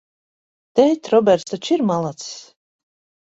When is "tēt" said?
0.79-1.09